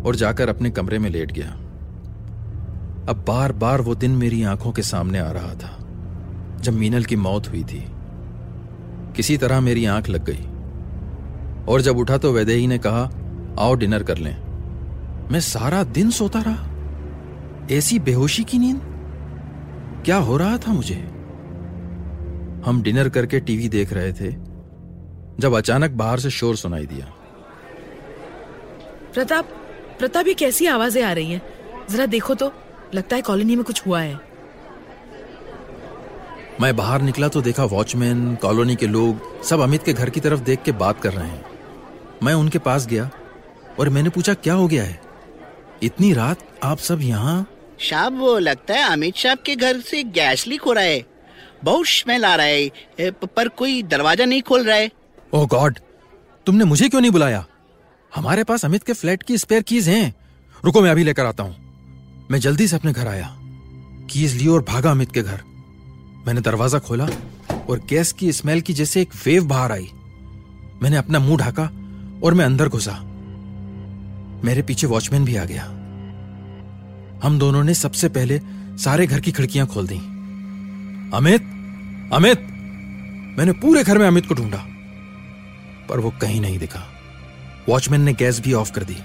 और 0.07 0.15
जाकर 0.15 0.49
अपने 0.49 0.69
कमरे 0.69 0.99
में 0.99 1.09
लेट 1.09 1.31
गया। 1.31 1.51
अब 3.09 3.25
बार 3.27 3.51
बार 3.51 3.81
वो 3.81 3.95
दिन 3.95 4.11
मेरी 4.11 4.43
आँखों 4.43 4.71
के 4.71 4.81
सामने 4.81 5.19
आ 5.19 5.31
रहा 5.31 5.53
था, 5.53 5.87
जब 6.61 6.73
मीनल 6.73 7.03
की 7.03 7.15
मौत 7.15 7.49
हुई 7.49 7.63
थी। 7.63 7.91
किसी 9.15 9.37
तरह 9.37 9.59
मेरी 9.59 9.85
आँख 9.85 10.09
लग 10.09 10.25
गई। 10.29 10.45
और 11.65 11.81
जब 11.81 11.97
उठा 11.97 12.17
तो 12.17 12.33
वैदेही 12.33 12.67
ने 12.67 12.77
कहा, 12.77 13.09
आओ 13.59 13.73
डिनर 13.73 14.03
कर 14.03 14.17
लें। 14.17 14.37
मैं 15.31 15.39
सारा 15.39 15.83
दिन 15.83 16.09
सोता 16.09 16.39
रहा। 16.39 16.66
ऐसी 17.71 17.99
बेहोशी 17.99 18.43
की 18.43 18.57
नींद? 18.57 18.81
क्या 20.05 20.17
हो 20.17 20.37
रहा 20.37 20.57
था 20.57 20.73
मुझे? 20.73 20.95
हम 22.65 22.81
डिनर 22.81 23.09
करके 23.09 23.39
टीवी 23.39 23.69
देख 23.69 23.93
रहे 23.93 24.13
थे 24.13 24.31
जब 25.39 25.53
अचानक 25.53 25.91
बाहर 25.91 26.19
से 26.19 26.29
शोर 26.29 26.55
सुनाई 26.55 26.85
दिया। 26.85 27.05
प्रताप 29.13 29.49
प्रताप 29.99 30.27
ये 30.27 30.33
कैसी 30.33 30.65
आवाज़ें 30.65 31.01
आ 31.03 31.11
रही 31.11 31.31
हैं? 31.31 31.41
जरा 31.89 32.05
देखो 32.05 32.35
तो 32.35 32.51
लगता 32.93 33.15
है 33.15 33.21
कॉलोनी 33.21 33.55
में 33.55 33.63
कुछ 33.65 33.85
हुआ 33.87 34.01
है। 34.01 34.19
मैं 36.61 36.75
बाहर 36.75 37.01
निकला 37.01 37.27
तो 37.27 37.41
देखा 37.41 37.63
वॉचमैन 37.65 38.35
कॉलोनी 38.35 38.75
के 38.75 38.87
लोग 38.87 39.43
सब 39.43 39.59
अमित 39.59 39.83
के 39.83 39.93
घर 39.93 40.09
की 40.09 40.19
तरफ़ 40.19 40.41
देख 40.41 40.63
के 40.63 40.71
बात 40.71 41.01
कर 41.01 41.13
रहे 41.13 41.27
हैं। 41.27 41.45
मैं 42.23 42.33
उनके 42.33 42.59
पास 42.59 42.87
गया 42.87 43.09
और 43.79 43.89
मैंने 43.89 44.09
पूछा 44.09 44.33
क्या 44.33 44.53
हो 44.53 44.67
गया 44.67 44.83
है? 44.83 44.99
इतनी 45.83 46.13
रात 46.13 46.37
आप 46.63 46.77
सब 46.77 47.01
यहाँ 47.01 47.47
साहब 47.79 48.17
वो 48.19 48.37
लगता 48.39 48.73
है 48.73 48.83
अमित 48.83 49.17
साहब 49.17 49.37
के 49.37 49.55
घर 49.55 49.79
से 49.81 50.03
गैस 50.03 50.47
लीक 50.47 50.61
हो 50.61 50.73
रहा 50.73 50.83
है। 50.83 51.05
बहुत 51.63 51.87
स्मेल 51.87 52.25
आ 52.25 52.35
रहा 52.35 52.45
है 52.45 53.11
पर 53.11 53.47
कोई 53.49 53.81
दरवाज़ा 53.83 54.25
नहीं 54.25 54.41
खोल 54.41 54.63
रहा 54.63 54.77
है। 54.77 54.89
ओह 55.33 55.45
गॉड 55.47 55.79
तुमने 56.47 56.65
मुझे 56.65 56.89
क्यों 56.89 57.01
नहीं 57.01 57.11
बुलाया? 57.11 57.45
हमारे 58.11 58.43
पास 58.43 58.65
अमित 58.65 58.83
के 58.83 58.93
फ्लैट 58.93 59.23
की 59.23 59.37
स्पेयर 59.37 59.61
कीज 59.61 59.89
हैं। 59.89 60.13
रुको, 60.63 60.81
मैं 60.81 60.91
अभी 60.91 61.03
लेकर 61.03 61.25
आता 61.25 61.43
हूँ। 61.43 62.27
मैं 62.31 62.39
जल्दी 62.39 62.67
से 62.67 62.75
अपने 62.75 62.91
घर 62.93 63.07
आया। 63.07 63.27
कीज 64.11 64.35
ली 64.35 64.47
और 64.47 64.63
भागा 64.63 64.91
अमित 64.91 65.11
के 65.11 65.21
घर। 65.21 65.41
मैंने 66.27 66.41
दरवाज़ा 66.41 66.79
खोला 66.79 67.07
और 67.69 67.79
गैस 67.89 68.11
की 68.11 68.31
स्मेल 68.31 68.61
की 68.61 68.73
जैसे 68.73 69.01
एक 69.01 69.15
वेव 69.25 69.45
बाहर 69.47 69.71
आई। 69.71 69.89
मैंने 70.81 70.97
अपना 70.97 71.19
मुँह 71.19 71.37
ढाका 71.37 71.63
और 72.23 72.33
मैं 72.33 72.45
अंदर 72.45 72.67
घुसा। 72.67 72.99
मेरे 74.45 74.61
पीछे 74.61 74.87
वॉचमैन 74.87 75.25
भी 75.25 75.35
आ 75.35 75.43
गया। 75.45 75.63
हम 77.23 77.37
दोनों 77.39 77.63
ने 77.63 77.73
सबसे 77.73 78.09
पहले 78.09 78.39
सारे 78.77 79.07
घर 79.07 79.19
की 79.19 79.31
खिड़कियाँ 79.31 79.67
खोल 79.67 79.87
दी। 79.87 79.97
अमित 81.13 81.41
अमित! 82.13 82.39
मैंने 83.37 83.51
पूरे 83.51 83.83
घर 83.83 83.97
में 83.97 84.07
अमित 84.07 84.25
को 84.25 84.33
ढूंढा, 84.33 84.65
पर 85.89 85.99
वो 85.99 86.13
कहीं 86.21 86.41
नहीं 86.41 86.59
दिखा। 86.59 86.83
वॉचमैन 87.69 88.01
ने 88.01 88.13
गैस 88.13 88.39
भी 88.39 88.53
ऑफ़ 88.53 88.71
कर 88.71 88.83
दी। 88.83 88.97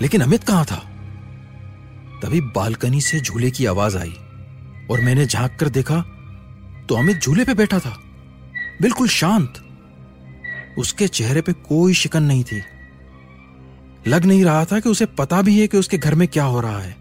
लेकिन 0.00 0.20
अमित 0.20 0.44
कहाँ 0.44 0.64
था? 0.64 0.76
तभी 2.22 2.40
बालकनी 2.40 3.00
से 3.00 3.20
झूले 3.20 3.50
की 3.50 3.66
आवाज़ 3.66 3.96
आई, 3.98 4.14
और 4.90 5.00
मैंने 5.00 5.26
झाँक 5.26 5.56
कर 5.60 5.68
देखा 5.68 6.00
तो 6.88 6.94
अमित 6.94 7.20
झूले 7.20 7.44
पे 7.44 7.54
बैठा 7.54 7.78
था। 7.78 7.96
बिल्कुल 8.82 9.08
शांत। 9.08 9.52
उसके 10.78 11.08
चेहरे 11.08 11.40
पे 11.40 11.52
कोई 11.52 11.94
शिकन 11.94 12.22
नहीं 12.22 12.44
थी। 12.44 12.62
लग 14.08 14.24
नहीं 14.24 14.44
रहा 14.44 14.64
था 14.64 14.80
कि 14.80 14.88
उसे 14.88 15.06
पता 15.06 15.42
भी 15.42 15.60
है 15.60 15.66
कि 15.66 15.76
उसके 15.76 15.98
घर 15.98 16.14
में 16.14 16.28
क्या 16.28 16.44
हो 16.44 16.60
रहा 16.60 16.78
है। 16.78 16.96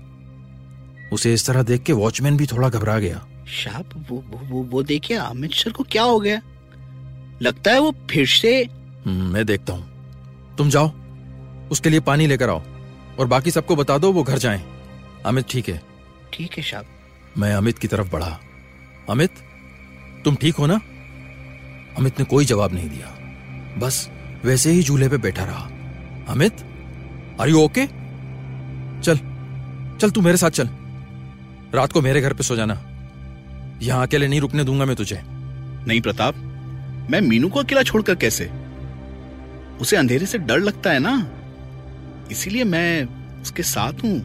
उसे 1.13 1.33
इस 1.33 1.45
तरह 1.47 1.63
देख 1.63 1.83
के 1.83 1.93
वॉचमैन 1.93 2.37
भी 2.37 2.45
थोड़ा 2.45 2.69
घबरा 2.69 2.99
गया। 2.99 3.25
साहब 3.47 4.05
वो 4.09 4.23
वो 4.29 4.39
वो, 4.43 4.63
वो 4.63 4.83
देखिए 4.83 5.17
अमित 5.17 5.51
सर 5.51 5.71
को 5.71 5.83
क्या 5.83 6.03
हो 6.03 6.19
गया? 6.19 6.41
लगता 7.41 7.71
है 7.71 7.79
वो 7.79 7.95
फिर 8.09 8.27
से 8.27 8.63
हम्म, 9.05 9.33
मैं 9.33 9.45
देखता 9.45 9.73
हूँ। 9.73 10.55
तुम 10.57 10.69
जाओ 10.69 10.91
उसके 11.71 11.89
लिए 11.89 11.99
पानी 11.99 12.27
लेकर 12.27 12.49
आओ 12.49 12.61
और 13.19 13.27
बाकी 13.27 13.51
सबको 13.51 13.75
बता 13.75 13.97
दो 13.97 14.11
वो 14.11 14.23
घर 14.23 14.37
जाएँ। 14.37 14.63
अमित 15.25 15.45
ठीक 15.49 15.69
है। 15.69 15.81
ठीक 16.33 16.57
है 16.57 16.63
साहब 16.63 16.85
मैं 17.37 17.53
अमित 17.53 17.79
की 17.79 17.87
तरफ़ 17.87 18.11
बढ़ा। 18.11 18.39
अमित 19.09 19.31
तुम 20.25 20.35
ठीक 20.35 20.55
हो 20.55 20.65
ना? 20.65 20.81
अमित 21.97 22.19
ने 22.19 22.25
कोई 22.25 22.45
जवाब 22.45 22.73
नहीं 22.73 22.89
दिया। 22.89 23.15
बस 23.77 24.09
वैसे 24.45 24.71
ही 24.71 24.83
झूले 24.83 25.09
पे 25.09 25.17
बैठा 25.17 25.43
रहा। 25.43 25.69
अमित 26.29 26.65
आर 27.39 27.49
यू 27.49 27.61
ओके 27.61 27.85
चल 29.01 29.17
चल 30.01 30.11
तू 30.11 30.21
मेरे 30.21 30.37
साथ 30.37 30.49
चल। 30.49 30.69
रात 31.75 31.91
को 31.91 32.01
मेरे 32.01 32.21
घर 32.21 32.33
पे 32.33 32.43
सो 32.43 32.55
जाना। 32.55 32.73
यहाँ 33.81 34.07
अकेले 34.07 34.27
नहीं 34.27 34.41
रुकने 34.41 34.63
दूँगा 34.63 34.85
मैं 34.85 34.95
तुझे। 34.95 35.21
नहीं 35.23 36.01
प्रताप 36.01 36.35
मैं 37.11 37.21
मीनू 37.21 37.49
को 37.49 37.59
अकेला 37.59 37.83
छोड़कर 37.83 38.15
कैसे? 38.15 38.49
उसे 39.81 39.97
अंधेरे 39.97 40.25
से 40.25 40.37
डर 40.37 40.59
लगता 40.59 40.91
है 40.91 40.99
ना? 40.99 41.15
इसीलिए 42.31 42.63
मैं 42.63 43.41
उसके 43.41 43.63
साथ 43.63 44.03
हूँ 44.03 44.19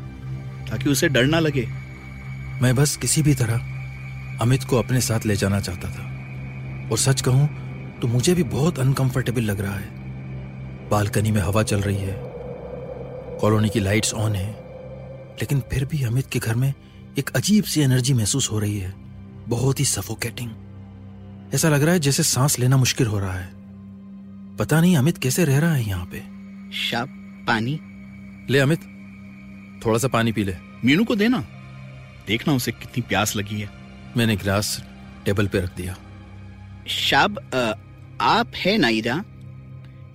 ताकि 0.71 0.91
उसे 0.91 1.09
डर 1.09 1.27
ना 1.27 1.39
लगे। 1.39 1.67
मैं 2.63 2.75
बस 2.77 2.97
किसी 2.97 3.23
भी 3.23 3.35
तरह 3.35 4.39
अमित 4.41 4.65
को 4.65 4.79
अपने 4.79 5.01
साथ 5.01 5.27
ले 5.27 5.37
जाना 5.37 5.61
चाहता 5.61 5.91
था। 5.91 6.11
और 6.91 6.99
सच 6.99 7.21
कहूँ 7.21 7.49
तो 8.01 8.09
मुझे 8.09 8.35
भी 8.35 8.43
बहुत 8.43 8.79
अनकंफर्टेबल 8.79 9.43
लग 9.43 9.61
रहा 9.61 9.75
है। 9.75 10.89
बालकनी 10.91 11.31
में 11.31 11.41
हवा 11.41 11.63
चल 11.63 11.81
रही 11.81 11.97
है। 11.97 12.34
कॉलोनी 13.41 13.69
की 13.69 13.81
लाइट्स 13.81 14.15
ऑन 14.15 14.35
है 14.35 14.51
लेकिन 15.35 15.61
फिर 15.61 15.85
भी 15.85 16.03
अमित 16.03 16.27
के 16.27 16.39
घर 16.39 16.55
में 16.55 16.75
एक 17.19 17.31
अजीब 17.31 17.65
सी 17.65 17.81
एनर्जी 17.81 18.15
महसूस 18.15 18.51
हो 18.51 18.59
रही 18.59 18.79
है। 18.79 18.95
बहुत 19.49 19.81
ही 19.81 19.85
सफोकेटिंग 19.85 20.51
ऐसा 21.55 21.69
लग 21.69 21.83
रहा 21.83 21.93
है 21.93 22.01
जैसे 22.01 22.23
सांस 22.23 22.59
लेना 22.59 22.77
मुश्किल 22.77 23.07
हो 23.07 23.19
रहा 23.19 23.35
है। 23.35 23.53
पता 24.57 24.81
नहीं 24.81 24.97
अमित 24.97 25.19
कैसे 25.19 25.45
रह 25.45 25.59
रहा 25.59 25.75
है 25.75 25.89
यहाँ 25.89 26.07
पे। 26.07 26.23
साहब 26.77 27.09
पानी। 27.49 27.81
ले 28.53 28.59
अमित 28.59 28.81
थोड़ा 29.87 29.99
सा 29.99 30.09
पानी 30.09 30.33
पी 30.33 30.45
ले। 30.45 30.57
मीनू 30.85 31.05
को 31.05 31.17
देना। 31.17 31.41
देखना 32.27 32.55
उसे 32.55 32.73
कितनी 32.73 33.03
प्यास 33.03 33.37
लगी 33.37 33.61
है। 33.61 33.71
मैंने 34.17 34.37
गिलास 34.37 34.85
टेबल 35.25 35.47
पे 35.47 35.61
रख 35.61 35.77
दिया। 35.77 35.97
अ, 37.55 37.79
आप 38.21 38.53
है 38.57 38.79
नाइरा 38.79 39.25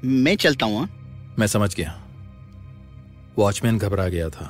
मैं 0.03 0.35
चलता 0.35 0.65
हूँ 0.65 0.79
हाँ? 0.79 0.89
मैं 1.39 1.47
समझ 1.47 1.75
गया। 1.75 1.98
वॉचमैन 3.39 3.77
घबरा 3.77 4.07
गया 4.07 4.29
था 4.29 4.45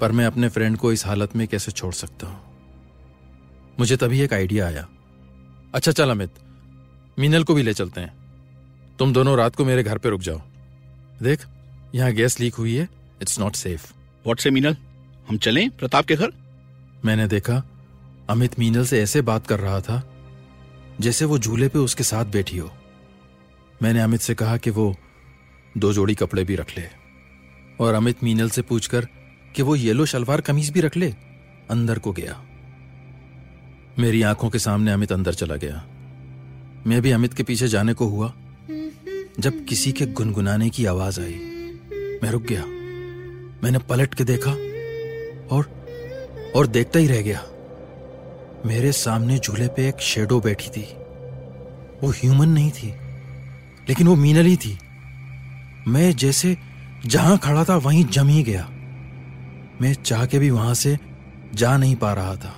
पर 0.00 0.12
मैं 0.12 0.26
अपने 0.26 0.48
फ्रेंड 0.48 0.76
को 0.76 0.92
इस 0.92 1.06
हालत 1.06 1.36
में 1.36 1.46
कैसे 1.48 1.72
छोड़ 1.72 1.92
सकता 1.94 2.26
हूँ? 2.26 2.40
मुझे 3.80 3.96
तभी 3.96 4.20
एक 4.20 4.32
आइडिया 4.32 4.66
आया। 4.66 4.86
अच्छा 5.74 5.92
चल 5.92 6.10
अमित 6.10 6.30
मीनल 7.18 7.44
को 7.44 7.54
भी 7.54 7.62
ले 7.62 7.74
चलते 7.74 8.00
हैं। 8.00 8.12
तुम 8.98 9.12
दोनों 9.12 9.36
रात 9.38 9.56
को 9.56 9.64
मेरे 9.64 9.82
घर 9.82 9.98
पे 9.98 10.08
रुक 10.08 10.20
जाओ। 10.20 10.40
देख 11.22 11.46
यहाँ 11.94 12.12
गैस 12.12 12.38
लीक 12.40 12.54
हुई 12.54 12.74
है 12.76 12.88
इट्स 13.22 13.38
नॉट 13.38 13.56
सेफ़ 13.56 13.92
व्हाट 14.24 14.40
से 14.40 14.50
मीनल? 14.50 14.76
हम 15.28 15.38
चलें 15.38 15.70
प्रताप 15.70 16.04
के 16.04 16.16
घर? 16.16 16.32
मैंने 17.04 17.26
देखा 17.26 17.62
अमित 18.30 18.58
मीनल 18.58 18.84
से 18.84 19.02
ऐसे 19.02 19.22
बात 19.22 19.46
कर 19.46 19.60
रहा 19.60 19.80
था 19.80 20.02
जैसे 21.00 21.24
वो 21.24 21.38
झूले 21.38 21.68
पे 21.68 21.78
उसके 21.78 22.04
साथ 22.04 22.24
बैठी 22.24 22.58
हो। 22.58 22.70
मैंने 23.82 24.00
अमित 24.00 24.20
से 24.20 24.34
कहा 24.34 24.56
कि 24.56 24.70
वो 24.70 24.94
दो 25.78 25.92
जोड़ी 25.92 26.14
कपड़े 26.14 26.44
भी 26.44 26.56
रख 26.56 26.76
ले। 26.78 26.97
और 27.80 27.94
अमित 27.94 28.24
मीनल 28.24 28.50
से 28.50 28.62
पूछकर 28.62 29.04
कि 29.56 29.62
वो 29.62 29.76
येलो 29.76 30.06
शलवार 30.06 30.40
कमीज 30.40 30.70
भी 30.70 30.80
रख 30.80 30.96
ले, 30.96 31.14
अंदर 31.70 31.98
को 31.98 32.12
गया। 32.12 32.42
मेरी 33.98 34.22
आँखों 34.22 34.50
के 34.50 34.58
सामने 34.58 34.92
अमित 34.92 35.12
अंदर 35.12 35.34
चला 35.34 35.56
गया। 35.56 35.86
मैं 36.86 37.02
भी 37.02 37.10
अमित 37.10 37.34
के 37.34 37.42
पीछे 37.42 37.68
जाने 37.68 37.94
को 37.94 38.06
हुआ, 38.06 38.32
जब 39.40 39.64
किसी 39.64 39.92
के 39.92 40.06
गुनगुनाने 40.06 40.70
की 40.70 40.86
आवाज़ 40.86 41.20
आई। 41.20 41.34
मैं 42.22 42.30
रुक 42.30 42.42
गया। 42.42 42.64
मैंने 43.64 43.78
पलट 43.78 44.14
के 44.14 44.24
देखा 44.24 44.50
और 45.56 45.78
और 46.56 46.66
देखता 46.66 46.98
ही 46.98 47.06
रह 47.06 47.22
गया। 47.22 47.42
मेरे 48.66 48.92
सामने 48.92 49.38
झूले 49.38 49.68
पे 49.68 49.88
एक 49.88 50.00
शेडो 50.00 50.40
बैठी 50.40 50.68
थी। 50.68 50.84
वो 52.02 52.10
ह्यूमन 52.10 52.48
नहीं 52.48 52.70
थी, 52.70 52.88
लेकिन 53.88 54.06
वो 54.06 54.14
मीनल 54.14 54.46
ही 54.46 54.56
थी। 54.56 54.78
मैं 55.88 56.12
जैसे 56.16 56.56
जहाँ 57.06 57.38
खड़ा 57.38 57.64
था, 57.64 57.76
वहीं 57.76 58.04
जम 58.04 58.28
ही 58.28 58.42
गया। 58.42 58.68
मैं 59.80 59.94
चाह 59.94 60.26
के 60.26 60.38
भी 60.38 60.50
वहाँ 60.50 60.74
से 60.74 60.98
जा 61.54 61.76
नहीं 61.76 61.96
पा 61.96 62.12
रहा 62.12 62.36
था। 62.36 62.54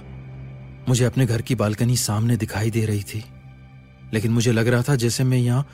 मुझे 0.88 1.04
अपने 1.04 1.26
घर 1.26 1.42
की 1.42 1.54
बालकनी 1.54 1.96
सामने 1.96 2.36
दिखाई 2.36 2.70
दे 2.70 2.84
रही 2.86 3.02
थी, 3.02 3.24
लेकिन 4.14 4.32
मुझे 4.32 4.52
लग 4.52 4.68
रहा 4.68 4.82
था 4.82 4.96
जैसे 4.96 5.24
मैं 5.24 5.38
यहाँ 5.38 5.66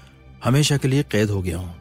हमेशा 0.44 0.76
के 0.76 0.88
लिए 0.88 1.02
कैद 1.02 1.30
हो 1.30 1.42
गया 1.42 1.58
हूँ। 1.58 1.75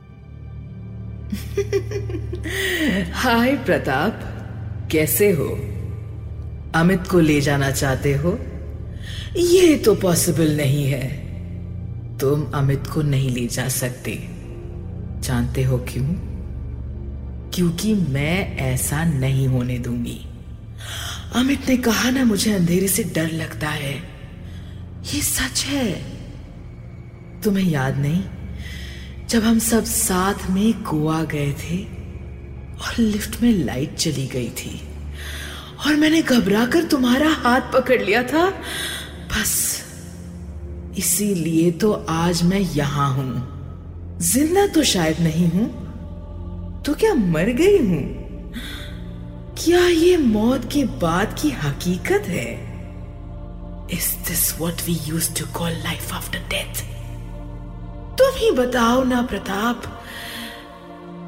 हाय 3.13 3.55
प्रताप, 3.57 4.19
कैसे 4.91 5.31
हो? 5.31 5.47
अमित 6.75 7.07
को 7.07 7.19
ले 7.19 7.41
जाना 7.41 7.71
चाहते 7.71 8.13
हो? 8.13 8.39
ये 9.37 9.77
तो 9.77 9.95
पॉसिबल 9.95 10.57
नहीं 10.57 10.85
है। 10.85 11.07
तुम 12.17 12.51
अमित 12.51 12.87
को 12.87 13.01
नहीं 13.01 13.29
ले 13.29 13.47
जा 13.47 13.67
सकते। 13.67 14.29
जानते 15.19 15.63
हो 15.63 15.77
क्यों? 15.77 16.34
क्योंकि 17.55 17.93
मैं 17.93 18.57
ऐसा 18.57 19.03
नहीं 19.03 19.47
होने 19.47 19.77
दूँगी। 19.79 20.19
अमित 21.35 21.69
ने 21.69 21.77
कहा 21.77 22.09
ना, 22.09 22.23
मुझे 22.23 22.53
अंधेरे 22.53 22.87
से 22.87 23.03
डर 23.03 23.31
लगता 23.31 23.69
है। 23.69 23.93
ये 25.13 25.21
सच 25.21 25.63
है। 25.65 25.93
तुम्हें 27.43 27.65
याद 27.65 27.97
नहीं? 27.97 28.23
जब 29.29 29.43
हम 29.43 29.59
सब 29.59 29.83
साथ 29.83 30.49
में 30.49 30.83
गोवा 30.83 31.23
गए 31.23 31.51
थे 31.53 31.77
और 32.77 32.99
लिफ्ट 32.99 33.41
में 33.41 33.51
लाइट 33.65 33.95
चली 33.95 34.27
गई 34.27 34.49
थी 34.49 34.79
और 35.85 35.95
मैंने 35.95 36.21
घबरा 36.21 36.65
कर 36.65 36.83
तुम्हारा 36.83 37.29
हाथ 37.29 37.71
पकड़ 37.73 38.01
लिया 38.01 38.23
था, 38.23 38.49
बस 39.31 39.53
इसीलिए 40.97 41.71
तो 41.71 41.91
आज 42.09 42.43
मैं 42.43 42.59
यहाँ 42.59 43.09
हूँ। 43.13 44.17
ज़िंदा 44.23 44.67
तो 44.67 44.83
शायद 44.83 45.19
नहीं 45.19 45.49
हूँ 45.49 45.84
तो 46.85 46.93
क्या 46.93 47.13
मर 47.13 47.49
गई 47.49 47.77
हूँ? 47.77 48.03
क्या 49.57 49.87
ये 49.87 50.17
मौत 50.17 50.65
के 50.73 50.83
बाद 51.01 51.35
की 51.41 51.49
हकीकत 51.49 52.27
है? 52.27 52.51
Is 53.93 54.09
this 54.27 54.43
what 54.59 54.81
we 54.85 54.97
use 55.05 55.33
to 55.39 55.45
call 55.59 55.71
life 55.71 56.13
after 56.13 56.39
death 56.49 56.83
तुम 58.17 58.35
ही 58.35 58.51
बताओ 58.51 59.03
ना 59.03 59.21
प्रताप। 59.21 59.83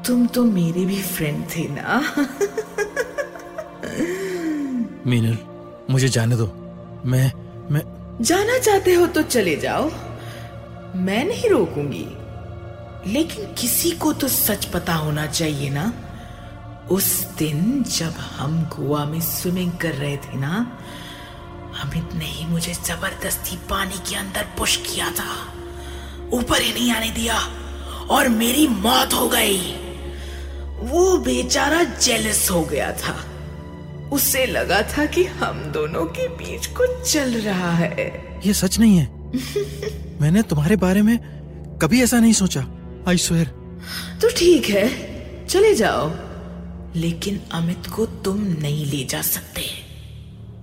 तुम 0.06 0.26
तो 0.26 0.44
मेरे 0.44 0.84
भी 0.84 1.02
फ्रेंड 1.02 1.44
थे 1.46 1.66
ना। 1.70 2.00
मीनल 5.06 5.36
मुझे 5.90 6.08
जाने 6.08 6.36
दो। 6.36 6.46
मैं 7.06 7.32
मैं 7.70 7.82
जाना 8.20 8.58
चाहते 8.58 8.94
हो 8.94 9.06
तो 9.06 9.22
चले 9.22 9.56
जाओ। 9.56 9.90
मैं 10.96 11.24
नहीं 11.24 11.50
रोकूँगी। 11.50 12.06
लेकिन 13.12 13.44
किसी 13.44 13.90
को 13.90 14.12
तो 14.12 14.28
सच 14.28 14.64
पता 14.64 14.94
होना 14.94 15.26
चाहिए 15.26 15.70
ना? 15.70 15.92
उस 16.90 17.24
दिन 17.24 17.84
जब 17.96 18.14
हम 18.36 18.62
गोवा 18.62 19.04
में 19.04 19.20
स्विमिंग 19.20 19.72
कर 19.72 19.92
रहे 19.92 20.16
थे 20.16 20.38
ना 20.38 20.78
अमित 21.84 22.14
ने 22.14 22.24
ही 22.24 22.46
मुझे 22.46 22.74
ज़बरदस्ती 22.74 23.56
पानी 23.56 23.94
के 24.10 24.16
अंदर 24.16 24.46
पुश 24.58 24.76
किया 24.76 25.10
था। 25.10 25.52
ऊपर 26.32 26.62
ही 26.62 26.72
नहीं 26.72 26.92
आने 26.92 27.10
दिया 27.10 27.38
और 28.10 28.28
मेरी 28.28 28.68
मौत 28.68 29.14
हो 29.14 29.28
गई। 29.28 29.58
वो 30.80 31.18
बेचारा 31.18 31.84
जेलस 31.84 32.50
हो 32.50 32.62
गया 32.62 32.92
था। 32.92 33.24
उसे 34.12 34.46
लगा 34.46 34.82
था 34.82 35.06
कि 35.06 35.24
हम 35.24 35.62
दोनों 35.62 36.04
के 36.04 36.28
बीच 36.28 36.66
कुछ 36.66 37.12
चल 37.12 37.40
रहा 37.40 37.72
है। 37.72 38.40
ये 38.46 38.54
सच 38.54 38.78
नहीं 38.78 38.98
है। 38.98 39.08
मैंने 40.20 40.42
तुम्हारे 40.42 40.76
बारे 40.76 41.02
में 41.02 41.18
कभी 41.82 42.02
ऐसा 42.02 42.20
नहीं 42.20 42.32
सोचा। 42.32 42.66
आई 43.08 43.16
स्वेर 43.16 43.46
तो 44.22 44.28
ठीक 44.30 44.68
है 44.68 44.86
चले 45.46 45.74
जाओ। 45.74 46.08
लेकिन 46.96 47.40
अमित 47.52 47.86
को 47.86 48.06
तुम 48.06 48.40
नहीं 48.60 48.84
ले 48.86 49.04
जा 49.04 49.20
सकते। 49.22 49.62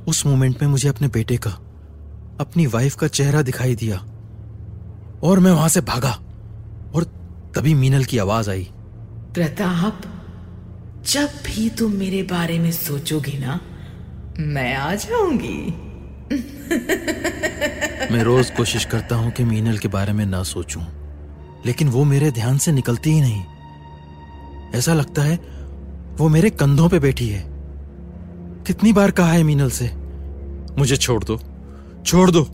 उस 0.07 0.25
मोमेंट 0.25 0.61
में 0.61 0.69
मुझे 0.69 0.89
अपने 0.89 1.07
बेटे 1.07 1.37
का 1.37 1.51
अपनी 2.39 2.65
वाइफ 2.65 2.95
का 2.95 3.07
चेहरा 3.07 3.41
दिखाई 3.41 3.75
दिया 3.75 3.97
और 5.23 5.39
मैं 5.39 5.51
वहाँ 5.51 5.69
से 5.69 5.81
भागा 5.81 6.11
और 6.95 7.03
तभी 7.55 7.73
मीनल 7.73 8.03
की 8.03 8.17
आवाज़ 8.17 8.49
आई। 8.49 8.67
प्रताप 9.33 10.01
जब 11.07 11.29
भी 11.45 11.69
तुम 11.69 11.93
मेरे 11.93 12.21
बारे 12.23 12.59
में 12.59 12.71
सोचोगे 12.71 13.37
ना 13.39 13.59
मैं 14.39 14.75
आ 14.75 14.93
जाऊँगी। 14.95 15.57
मैं 18.13 18.23
रोज 18.23 18.49
कोशिश 18.49 18.85
करता 18.85 19.15
हूँ 19.15 19.31
कि 19.31 19.43
मीनल 19.43 19.77
के 19.77 19.87
बारे 19.87 20.13
में 20.13 20.25
ना 20.25 20.43
सोचूं। 20.43 20.81
लेकिन 21.65 21.89
वो 21.89 22.03
मेरे 22.03 22.31
ध्यान 22.31 22.57
से 22.57 22.71
निकलती 22.71 23.09
ही 23.09 23.21
नहीं। 23.21 23.43
ऐसा 24.75 24.93
लगता 24.93 25.21
है 25.21 25.35
वो 26.15 26.29
मेरे 26.29 26.49
कंधों 26.49 26.89
पे 26.89 26.99
बैठी 26.99 27.29
है। 27.29 27.43
कितनी 28.67 28.93
बार 28.93 29.11
कहा 29.11 29.31
है 29.31 29.43
मीनल 29.43 29.69
से? 29.69 29.91
मुझे 30.77 30.97
छोड़ 30.97 31.23
दो। 31.23 31.41
छोड़ 32.05 32.31
दो। 32.31 32.47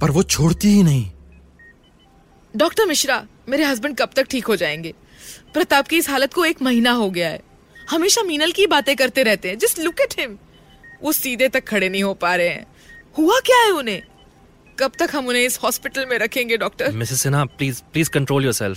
पर 0.00 0.10
वो 0.10 0.22
छोड़ती 0.22 0.68
ही 0.68 0.82
नहीं। 0.82 1.10
डॉक्टर 2.56 2.86
मिश्रा 2.86 3.26
मेरे 3.48 3.64
हस्बैंड 3.64 3.96
कब 3.96 4.10
तक 4.16 4.26
ठीक 4.30 4.46
हो 4.46 4.56
जाएँगे? 4.56 4.94
प्रताप 5.54 5.88
की 5.88 5.96
इस 5.96 6.10
हालत 6.10 6.34
को 6.34 6.44
एक 6.44 6.62
महीना 6.62 6.90
हो 6.90 7.10
गया 7.10 7.28
है। 7.28 7.40
हमेशा 7.90 8.22
मीनल 8.22 8.52
की 8.52 8.66
बातें 8.66 8.96
करते 8.96 9.22
रहते 9.22 9.48
हैं। 9.48 9.58
जस्ट 9.58 9.78
लुक 9.78 10.00
एट 10.00 10.14
हिम 10.20 10.38
वो 11.02 11.12
सीधे 11.12 11.48
तक 11.48 11.68
खड़े 11.68 11.88
नहीं 11.88 12.02
हो 12.02 12.14
पा 12.14 12.34
रहे 12.34 12.48
हैं। 12.48 12.66
हुआ 13.18 13.38
क्या 13.46 13.62
है 13.62 13.70
उन्हें? 13.70 14.02
कब 14.78 14.92
तक 14.98 15.14
हम 15.14 15.26
उन्हें 15.28 15.42
इस 15.42 15.58
हॉस्पिटल 15.62 16.06
में 16.06 16.18
रखेंगे 16.18 16.56
doctor 16.56 16.92
Mrs 16.92 17.20
Sinha 17.22 17.44
please 17.58 17.82
please 17.92 18.10
control 18.10 18.44
your 18.44 18.76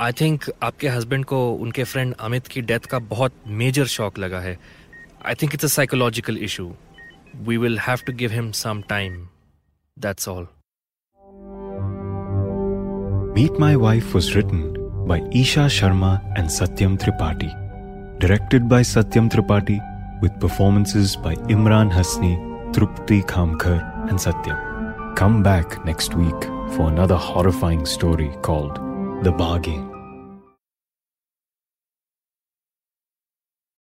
I 0.00 0.12
think 0.12 0.44
आपके 0.62 0.88
हस्बैंड 0.88 1.24
को 1.24 1.38
उनके 1.52 1.84
फ्रेंड 1.84 2.14
अमित 2.20 2.46
की 2.46 2.60
डेथ 2.62 2.86
का 2.90 2.98
बहुत 3.12 3.32
मेजर 3.60 3.86
शॉक 3.86 4.18
लगा 4.18 4.40
है. 4.40 4.58
I 5.26 5.34
think 5.34 5.54
it's 5.54 5.64
a 5.64 5.68
psychological 5.68 6.38
issue 6.38 6.70
we 7.48 7.56
will 7.56 7.78
have 7.78 7.98
to 8.06 8.12
give 8.12 8.32
him 8.32 8.50
some 8.52 8.82
time 8.88 9.16
that's 9.96 10.28
all 10.28 10.46
meet 13.38 13.60
my 13.60 13.76
wife 13.76 14.14
was 14.14 14.30
written 14.36 14.62
by 15.08 15.28
Isha 15.40 15.68
Sharma 15.80 16.14
and 16.38 16.48
Satyam 16.50 16.96
Tripathi 16.96 17.50
directed 18.20 18.68
by 18.68 18.84
Satyam 18.84 19.28
Tripathi 19.28 19.78
with 20.22 20.40
performances 20.42 21.16
by 21.24 21.36
Imran 21.50 21.92
Hasnee 21.92 22.36
Tripti 22.74 23.20
Khamkar 23.28 24.08
and 24.10 24.18
Satyam 24.18 24.67
Come 25.18 25.42
back 25.42 25.84
next 25.84 26.14
week 26.14 26.44
for 26.76 26.86
another 26.86 27.16
horrifying 27.16 27.84
story 27.84 28.38
called 28.40 28.76
The 29.24 29.32
Bargain. 29.32 29.97